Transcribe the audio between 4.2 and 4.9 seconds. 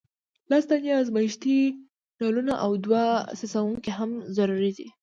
ضروري دي.